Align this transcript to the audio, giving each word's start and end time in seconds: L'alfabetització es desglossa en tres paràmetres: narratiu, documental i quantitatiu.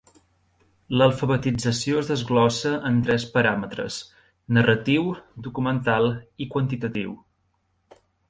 L'alfabetització 1.01 1.99
es 2.03 2.07
desglossa 2.11 2.71
en 2.89 2.97
tres 3.09 3.27
paràmetres: 3.35 3.99
narratiu, 4.57 5.13
documental 5.49 6.09
i 6.47 6.51
quantitatiu. 6.57 7.13